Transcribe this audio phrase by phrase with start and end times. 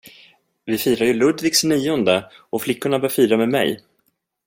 [0.65, 3.83] Vi firar ju Ludvigs nionde och flickorna bör fira med mig.